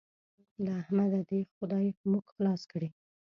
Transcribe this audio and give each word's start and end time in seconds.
له 0.63 0.71
احمده 0.81 1.21
دې 1.29 1.41
خدای 1.55 1.87
موږ 2.11 2.25
خلاص 2.35 2.61
کړي. 2.71 2.89